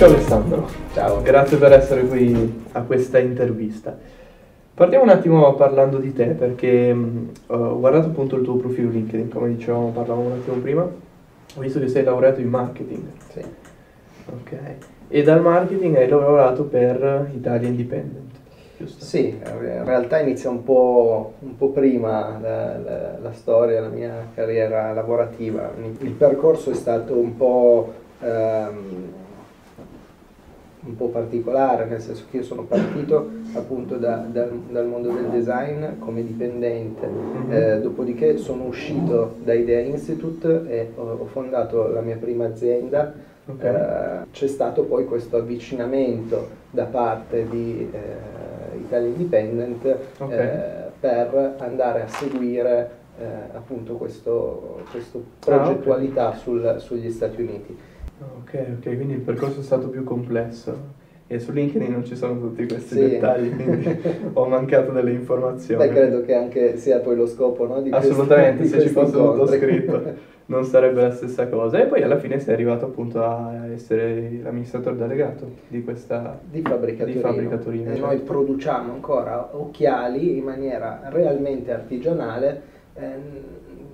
Ciao 0.00 0.08
Alessandro. 0.08 0.66
Ciao. 0.94 1.20
Grazie 1.20 1.58
per 1.58 1.72
essere 1.72 2.06
qui 2.06 2.62
a 2.72 2.80
questa 2.84 3.18
intervista. 3.18 3.94
Partiamo 4.72 5.04
un 5.04 5.10
attimo 5.10 5.52
parlando 5.56 5.98
di 5.98 6.14
te 6.14 6.28
perché 6.28 6.90
mh, 6.94 7.30
ho 7.48 7.78
guardato 7.78 8.06
appunto 8.06 8.36
il 8.36 8.42
tuo 8.42 8.54
profilo 8.54 8.88
LinkedIn, 8.88 9.28
come 9.28 9.54
dicevamo, 9.54 9.90
parlavamo 9.90 10.28
un 10.28 10.32
attimo 10.40 10.56
prima. 10.56 10.80
Ho 10.84 11.60
visto 11.60 11.78
che 11.80 11.88
sei 11.88 12.02
laureato 12.02 12.40
in 12.40 12.48
marketing. 12.48 13.02
Sì. 13.30 13.40
Ok. 14.30 14.58
E 15.08 15.22
dal 15.22 15.42
marketing 15.42 15.96
hai 15.96 16.08
lavorato 16.08 16.64
per 16.64 17.28
Italia 17.34 17.68
Independent, 17.68 18.32
giusto? 18.78 19.04
Sì, 19.04 19.26
in 19.28 19.84
realtà 19.84 20.18
inizia 20.18 20.48
un 20.48 20.64
po', 20.64 21.34
un 21.40 21.56
po' 21.58 21.68
prima 21.72 22.38
la, 22.40 22.78
la- 22.78 23.18
la 23.20 23.32
storia, 23.34 23.82
la 23.82 23.88
mia 23.88 24.28
carriera 24.34 24.94
lavorativa. 24.94 25.70
Il 25.98 26.12
percorso 26.12 26.70
è 26.70 26.74
stato 26.74 27.18
un 27.18 27.36
po', 27.36 27.92
ehm, 28.22 28.78
un 30.82 30.96
po' 30.96 31.08
particolare, 31.08 31.84
nel 31.84 32.00
senso 32.00 32.24
che 32.30 32.38
io 32.38 32.42
sono 32.42 32.62
partito 32.64 33.28
appunto 33.54 33.96
da- 33.96 34.24
dal, 34.30 34.50
dal 34.70 34.86
mondo 34.86 35.10
del 35.12 35.26
design 35.26 35.98
come 35.98 36.24
dipendente, 36.24 37.06
Mhm. 37.06 37.52
Eh, 37.52 37.80
dopodiché 37.80 38.36
sono 38.38 38.64
uscito 38.64 39.34
da 39.44 39.52
Idea 39.52 39.80
Institute 39.80 40.62
e 40.68 40.90
ho, 40.96 41.02
ho 41.20 41.26
fondato 41.26 41.88
la 41.88 42.00
mia 42.00 42.16
prima 42.16 42.46
azienda. 42.46 43.12
Ok. 43.46 43.62
Eh, 43.64 44.26
c'è 44.30 44.46
stato 44.46 44.84
poi 44.84 45.04
questo 45.06 45.36
avvicinamento 45.36 46.48
da 46.70 46.84
parte 46.84 47.46
di 47.48 47.88
eh, 47.92 48.78
Italia 48.78 49.08
Independent 49.08 49.96
Ok. 50.18 50.30
eh, 50.32 50.68
per 51.00 51.54
andare 51.58 52.02
a 52.02 52.08
seguire 52.08 52.98
eh, 53.18 53.24
appunto 53.54 53.94
questo, 53.96 54.80
questo 54.90 55.18
Ah, 55.18 55.20
ok. 55.56 55.62
progettualità 55.64 56.32
sul- 56.36 56.76
sugli 56.78 57.10
Stati 57.10 57.42
Uniti. 57.42 57.76
Ok, 58.20 58.66
ok, 58.78 58.82
quindi 58.96 59.14
il 59.14 59.20
percorso 59.20 59.60
è 59.60 59.62
stato 59.62 59.88
più 59.88 60.04
complesso. 60.04 60.98
E 61.26 61.38
su 61.38 61.52
LinkedIn 61.52 61.92
non 61.92 62.04
ci 62.04 62.16
sono 62.16 62.40
tutti 62.40 62.66
questi 62.66 62.94
Sì. 62.94 63.00
dettagli, 63.00 63.54
quindi 63.54 63.96
ho 64.32 64.46
mancato 64.48 64.90
delle 64.90 65.12
informazioni. 65.12 65.86
Beh, 65.86 65.92
credo 65.94 66.22
che 66.22 66.34
anche 66.34 66.76
sia 66.76 66.98
poi 66.98 67.14
lo 67.14 67.26
scopo 67.26 67.66
no, 67.68 67.80
di 67.80 67.90
questi- 67.90 68.10
Assolutamente, 68.10 68.62
di 68.62 68.68
se 68.68 68.80
ci 68.80 68.92
questi 68.92 69.12
fosse 69.12 69.32
tutto 69.32 69.46
scritto 69.46 70.02
non 70.46 70.64
sarebbe 70.64 71.02
la 71.02 71.12
stessa 71.12 71.46
cosa. 71.48 71.80
E 71.80 71.86
poi 71.86 72.02
alla 72.02 72.18
fine 72.18 72.40
sei 72.40 72.54
arrivato 72.54 72.86
appunto 72.86 73.22
a 73.22 73.64
essere 73.72 74.40
l'amministratore 74.42 74.96
delegato 74.96 75.48
di 75.68 75.84
questa... 75.84 76.36
di 76.42 76.62
Fabbrica 76.62 77.04
Di. 77.04 77.12
Fabbrica 77.12 77.56
Torino, 77.58 77.84
E 77.84 77.94
certo. 77.94 78.06
noi 78.06 78.18
produciamo 78.18 78.92
ancora 78.92 79.50
occhiali 79.56 80.36
in 80.36 80.42
maniera 80.42 81.02
realmente 81.10 81.72
artigianale 81.72 82.60
ehm, 82.94 83.20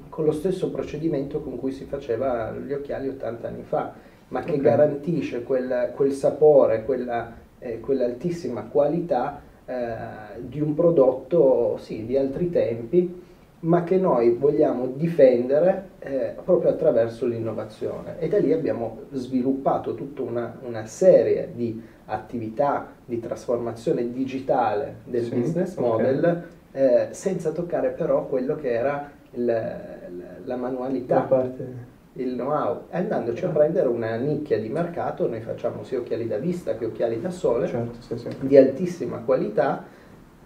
con 0.08 0.24
lo 0.24 0.32
stesso 0.32 0.70
procedimento 0.70 1.41
con 1.42 1.58
cui 1.58 1.72
si 1.72 1.84
faceva 1.84 2.50
gli 2.52 2.72
occhiali 2.72 3.08
80 3.08 3.47
anni 3.47 3.62
fa, 3.62 3.92
ma 4.28 4.42
che 4.42 4.56
Ok. 4.56 4.62
garantisce 4.62 5.42
quel, 5.42 5.92
quel 5.94 6.12
sapore, 6.12 6.84
quella, 6.84 7.32
eh, 7.58 7.80
quell'altissima 7.80 8.62
qualità 8.64 9.41
eh, 9.64 10.41
di 10.41 10.60
un 10.60 10.74
prodotto 10.74 11.77
sì, 11.78 12.05
di 12.06 12.16
altri 12.16 12.50
tempi, 12.50 13.22
ma 13.60 13.82
che 13.84 13.97
noi 13.97 14.34
vogliamo 14.34 14.86
difendere 14.86 15.91
eh, 15.98 16.34
proprio 16.44 16.70
attraverso 16.70 17.27
l'innovazione. 17.27 18.19
E 18.19 18.28
da 18.28 18.38
lì 18.38 18.52
abbiamo 18.52 19.00
sviluppato 19.12 19.94
tutta 19.94 20.22
una, 20.22 20.58
una 20.62 20.86
serie 20.86 21.50
di 21.54 21.82
attività 22.06 22.92
di 23.04 23.19
trasformazione 23.19 24.12
digitale 24.12 24.97
del 25.04 25.24
Sì, 25.24 25.30
business 25.30 25.77
model, 25.77 26.44
eh, 26.72 27.08
senza 27.10 27.50
toccare 27.52 27.91
però 27.91 28.27
quello 28.27 28.54
che 28.56 28.70
era 28.72 29.10
il- 29.32 29.44
la, 29.44 30.38
la 30.44 30.56
manualità 30.56 31.14
Da 31.14 31.20
parte... 31.22 31.94
il 32.17 32.34
know-how, 32.34 32.83
e 32.91 32.97
andandoci 32.98 33.45
a 33.45 33.48
prendere 33.48 33.89
una 33.89 34.17
nicchia 34.17 34.59
di 34.59 34.69
mercato, 34.69 35.28
noi 35.28 35.41
facciamo 35.41 35.84
sia 35.84 35.98
occhiali 35.98 36.27
da 36.27 36.38
vista 36.38 36.77
che 36.77 36.87
occhiali 36.87 37.21
da 37.21 37.31
sole, 37.31 37.66
Certo, 37.66 38.00
sì, 38.00 38.16
sì. 38.16 38.28
di 38.41 38.56
altissima 38.56 39.19
qualità, 39.19 39.84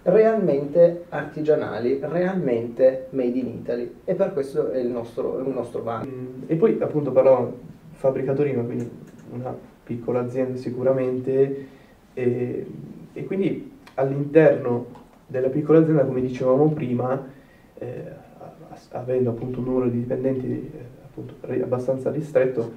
realmente 0.03 1.04
artigianali, 1.10 2.00
realmente 2.03 3.09
made 3.10 3.38
in 3.38 3.48
Italy 3.48 3.94
e 4.04 4.14
per 4.14 4.32
questo 4.32 4.70
è 4.70 4.78
il 4.78 4.88
nostro, 4.88 5.38
è 5.38 5.42
un 5.42 5.53
nostro 5.53 5.82
vanto. 5.82 6.09
Mm, 6.09 6.42
E 6.47 6.56
poi 6.56 6.78
appunto 6.80 7.12
parlavamo 7.12 7.53
Fabbrica 7.92 8.32
Torino, 8.32 8.64
quindi 8.64 8.91
una 9.32 9.54
piccola 9.84 10.20
azienda 10.20 10.56
sicuramente, 10.56 11.66
e, 12.14 12.66
e 13.12 13.25
quindi 13.26 13.78
all'interno 13.94 14.86
della 15.26 15.48
piccola 15.48 15.80
azienda, 15.80 16.04
come 16.04 16.20
dicevamo 16.20 16.69
prima, 16.70 17.28
eh, 17.78 18.28
avendo 18.92 19.30
appunto 19.30 19.59
un 19.59 19.64
numero 19.66 19.88
di 19.88 19.98
dipendenti 19.98 20.47
eh, 20.47 20.99
appunto 21.10 21.34
abbastanza 21.62 22.10
ristretto, 22.10 22.72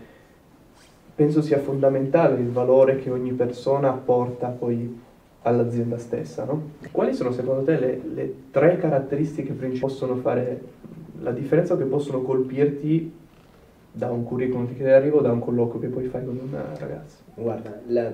penso 1.15 1.41
sia 1.41 1.59
fondamentale 1.59 2.39
il 2.39 2.49
valore 2.49 2.97
che 2.97 3.09
ogni 3.11 3.31
persona 3.33 3.89
apporta 3.89 4.47
poi 4.47 5.01
all'azienda 5.43 5.97
stessa, 5.97 6.45
no? 6.45 6.71
Quali 6.91 7.13
sono 7.13 7.31
secondo 7.31 7.63
te 7.63 7.77
le, 7.77 8.01
le 8.13 8.33
tre 8.51 8.77
caratteristiche 8.77 9.51
principali 9.53 9.73
che 9.73 9.79
possono 9.79 10.15
fare 10.21 10.61
la 11.19 11.31
differenza 11.31 11.73
o 11.73 11.77
che 11.77 11.83
possono 11.83 12.21
colpirti 12.21 13.21
da 13.91 14.09
un 14.09 14.23
curriculum 14.23 14.67
che 14.67 14.73
ti 14.75 14.83
arriva 14.83 15.17
o 15.17 15.21
da 15.21 15.31
un 15.31 15.39
colloquio 15.39 15.79
che 15.79 15.87
poi 15.87 16.05
fai 16.07 16.25
con 16.25 16.37
una 16.37 16.63
ragazza? 16.77 17.17
Guarda, 17.35 17.79
la- 17.87 18.11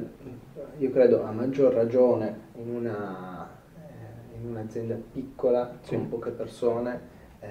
io 0.78 0.90
credo 0.91 1.24
a 1.24 1.31
maggior 1.31 1.74
ragione 1.74 2.47
in, 2.57 2.74
una, 2.74 3.47
eh, 3.78 4.36
in 4.41 4.50
un'azienda 4.50 4.97
piccola 5.13 5.78
Sì. 5.81 5.96
con 5.96 6.09
poche 6.09 6.31
persone, 6.31 7.00
eh, 7.40 7.47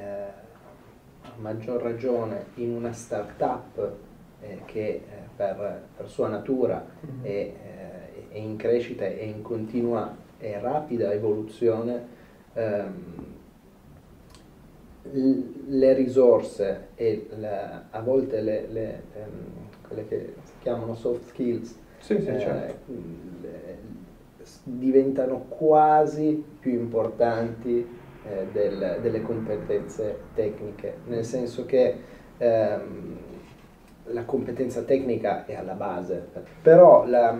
a 1.28 1.40
maggior 1.40 1.82
ragione 1.82 2.46
in 2.54 2.70
una 2.74 2.92
start-up 2.92 3.92
eh, 4.40 4.62
che 4.64 4.86
eh, 4.88 5.02
per, 5.36 5.82
per 5.96 6.08
sua 6.08 6.28
natura 6.28 6.84
Mhm. 7.00 7.24
è, 7.24 7.28
eh, 7.28 8.28
è 8.30 8.36
in 8.38 8.56
crescita 8.56 9.04
e 9.04 9.24
in 9.26 9.42
continua 9.42 10.16
e 10.38 10.58
rapida 10.60 11.12
evoluzione, 11.12 12.06
ehm, 12.54 13.26
le 15.70 15.92
risorse 15.94 16.88
e 16.94 17.28
la- 17.38 17.84
a 17.90 18.00
volte 18.00 18.40
le, 18.40 18.66
le, 18.70 19.02
ehm, 19.14 19.68
quelle 19.86 20.06
che 20.06 20.34
si 20.42 20.52
chiamano 20.60 20.94
soft 20.94 21.28
skills 21.28 21.76
Sì, 21.98 22.20
sì, 22.20 22.26
eh, 22.28 22.38
certo. 22.38 22.92
le- 23.40 23.96
diventano 24.64 25.44
quasi 25.48 26.42
più 26.60 26.72
importanti 26.72 27.97
eh, 28.28 28.46
del- 28.52 28.98
delle 29.00 29.22
competenze 29.22 30.18
tecniche, 30.34 30.98
nel 31.06 31.24
senso 31.24 31.64
che 31.66 31.94
ehm, 32.38 33.16
la 34.10 34.24
competenza 34.24 34.82
tecnica 34.82 35.44
è 35.44 35.54
alla 35.54 35.74
base, 35.74 36.28
però 36.62 37.06
la- 37.06 37.36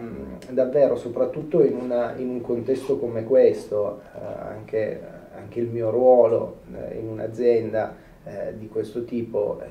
davvero 0.50 0.96
soprattutto 0.96 1.62
in, 1.64 1.76
una- 1.76 2.14
in 2.16 2.28
un 2.28 2.40
contesto 2.40 2.98
come 2.98 3.24
questo, 3.24 4.02
eh, 4.14 4.18
anche, 4.48 5.00
anche 5.34 5.60
il 5.60 5.68
mio 5.68 5.90
ruolo 5.90 6.60
eh, 6.74 6.98
in 6.98 7.08
un'azienda 7.08 7.94
eh, 8.24 8.58
di 8.58 8.68
questo 8.68 9.04
tipo 9.04 9.60
eh, 9.62 9.66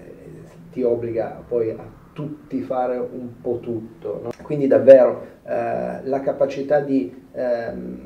ti 0.71 0.81
obbliga 0.81 1.43
poi 1.47 1.69
a 1.71 1.85
tutti 2.13 2.61
fare 2.61 2.97
un 2.97 3.41
po' 3.41 3.59
tutto. 3.59 4.19
no? 4.23 4.29
Quindi 4.41 4.65
davvero 4.65 5.21
eh, 5.43 5.99
la 6.03 6.19
capacità 6.21 6.79
di, 6.79 7.27
ehm, 7.33 7.99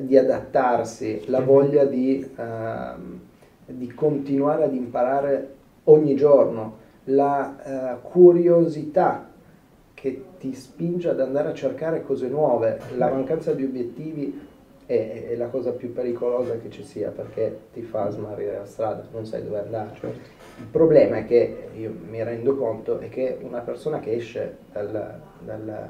di 0.00 0.16
adattarsi, 0.16 1.24
la 1.26 1.40
Mhm. 1.40 1.44
voglia 1.46 1.84
di, 1.84 2.28
ehm, 2.36 3.20
di 3.66 3.92
continuare 3.94 4.64
ad 4.64 4.74
imparare 4.74 5.54
ogni 5.84 6.14
giorno, 6.14 6.76
la 7.04 7.94
eh, 7.96 7.98
curiosità 8.02 9.26
che 9.94 10.22
ti 10.38 10.54
spinge 10.54 11.08
ad 11.08 11.20
andare 11.20 11.48
a 11.48 11.54
cercare 11.54 12.02
cose 12.02 12.28
nuove, 12.28 12.78
la 12.96 13.08
mancanza 13.08 13.52
di 13.52 13.64
obiettivi 13.64 14.46
è, 14.86 15.26
è 15.30 15.34
la 15.36 15.48
cosa 15.48 15.72
più 15.72 15.92
pericolosa 15.92 16.56
che 16.58 16.70
ci 16.70 16.82
sia 16.84 17.10
perché 17.10 17.58
ti 17.72 17.82
fa 17.82 18.08
smarrire 18.08 18.56
la 18.58 18.64
strada, 18.66 19.04
non 19.12 19.26
sai 19.26 19.42
dove 19.42 19.58
andare. 19.58 19.90
certo. 20.00 20.36
Il 20.58 20.64
problema 20.70 21.18
è 21.18 21.24
che 21.24 21.68
io 21.76 21.92
mi 22.08 22.22
rendo 22.22 22.56
conto 22.56 22.98
è 22.98 23.08
che 23.08 23.38
una 23.42 23.60
persona 23.60 23.98
che 24.00 24.14
esce 24.14 24.56
dal- 24.72 25.20
dalla, 25.44 25.88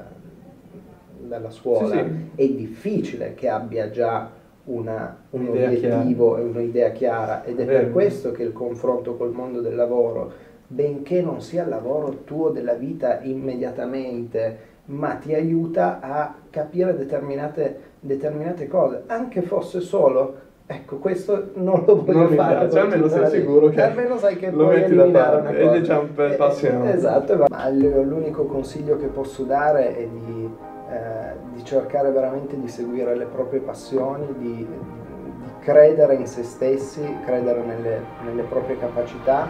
dalla 1.21 1.49
scuola 1.51 1.87
Sì, 1.87 1.97
sì. 2.35 2.41
è 2.43 2.47
difficile 2.55 3.33
che 3.35 3.49
abbia 3.49 3.89
già 3.89 4.29
una- 4.65 5.17
un 5.31 5.47
Un'idea 5.47 5.67
obiettivo 5.69 6.37
e 6.37 6.41
un'idea 6.41 6.89
chiara 6.91 7.43
ed 7.43 7.59
è 7.59 7.65
Vero. 7.65 7.79
per 7.79 7.91
questo 7.91 8.31
che 8.31 8.43
il 8.43 8.53
confronto 8.53 9.15
col 9.15 9.31
mondo 9.31 9.61
del 9.61 9.75
lavoro, 9.75 10.31
benché 10.67 11.21
non 11.21 11.41
sia 11.41 11.63
il 11.63 11.69
lavoro 11.69 12.19
tuo 12.23 12.49
della 12.49 12.73
vita 12.73 13.19
immediatamente, 13.21 14.57
ma 14.85 15.15
ti 15.15 15.33
aiuta 15.33 15.99
a 16.01 16.33
capire 16.49 16.95
determinate, 16.95 17.77
determinate 17.99 18.67
cose, 18.67 19.03
anche 19.07 19.41
fosse 19.41 19.79
solo 19.81 20.47
Ecco, 20.71 20.97
questo 20.97 21.49
non 21.55 21.83
lo 21.83 22.03
voglio 22.05 22.19
Non 22.19 22.35
fare. 22.35 22.67
piace, 22.67 22.77
almeno 22.79 23.07
sei 23.07 23.25
sicuro 23.39 23.69
che 23.69 23.81
Almeno 23.81 24.19
sai 24.19 24.35
che 24.35 24.51
lo 24.51 24.67
metti 24.67 24.93
da 24.93 25.05
parte, 25.05 26.35
passo 26.37 26.65
in 26.67 26.75
avanti. 26.75 26.95
Esatto, 26.95 27.43
ma 27.49 27.69
l'unico 27.69 28.43
consiglio 28.45 28.95
che 28.97 29.07
posso 29.07 29.41
dare 29.45 29.97
è 29.97 30.07
di, 30.07 30.47
eh, 30.89 31.35
di 31.53 31.63
cercare 31.63 32.11
veramente 32.11 32.59
di 32.59 32.67
seguire 32.67 33.15
le 33.15 33.25
proprie 33.25 33.59
passioni, 33.59 34.27
di, 34.37 34.55
di 34.65 35.49
credere 35.59 36.15
in 36.15 36.25
se 36.25 36.43
stessi, 36.43 37.01
credere 37.25 37.61
nelle, 37.61 38.01
nelle 38.23 38.43
proprie 38.43 38.77
capacità 38.77 39.49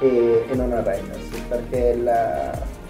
e, 0.00 0.44
e 0.48 0.54
non 0.54 0.72
arrendersi, 0.72 1.42
perché 1.48 1.96
la- 1.96 2.80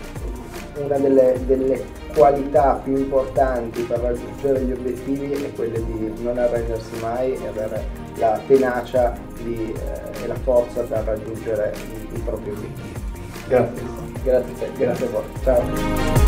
una 0.74 0.96
delle, 0.96 1.38
delle, 1.46 2.00
qualità 2.14 2.78
più 2.82 2.94
importanti 2.96 3.82
per 3.82 3.98
raggiungere 4.00 4.60
gli 4.60 4.72
obiettivi 4.72 5.32
è 5.32 5.52
quella 5.54 5.78
di 5.78 6.12
non 6.22 6.36
arrendersi 6.36 7.00
mai 7.00 7.32
e 7.32 7.46
avere 7.46 7.84
la 8.16 8.38
tenacia 8.46 9.14
di, 9.42 9.72
eh, 9.72 10.22
e 10.22 10.26
la 10.26 10.34
forza 10.34 10.82
per 10.82 11.04
raggiungere 11.04 11.72
i, 11.74 12.16
i 12.16 12.18
propri 12.20 12.50
obiettivi. 12.50 12.92
Grazie. 13.48 14.10
Grazie 14.22 14.52
a 14.52 14.56
te, 14.56 14.70
grazie 14.76 15.06
a 15.06 15.10
voi. 15.10 15.24
Ciao. 15.42 16.21